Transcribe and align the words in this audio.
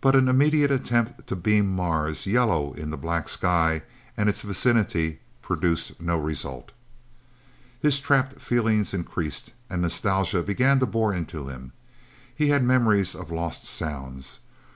But 0.00 0.14
an 0.14 0.28
immediate 0.28 0.70
attempt 0.70 1.26
to 1.26 1.34
beam 1.34 1.74
Mars 1.74 2.24
yellow 2.24 2.72
in 2.74 2.90
the 2.90 2.96
black 2.96 3.28
sky 3.28 3.82
and 4.16 4.28
its 4.28 4.42
vicinity, 4.42 5.18
produced 5.42 6.00
no 6.00 6.16
result. 6.20 6.70
His 7.80 7.98
trapped 7.98 8.40
feeling 8.40 8.86
increased, 8.92 9.54
and 9.68 9.82
nostalgia 9.82 10.44
began 10.44 10.78
to 10.78 10.86
bore 10.86 11.12
into 11.12 11.48
him. 11.48 11.72
He 12.32 12.50
had 12.50 12.62
memories 12.62 13.16
of 13.16 13.32
lost 13.32 13.64
sounds. 13.64 14.38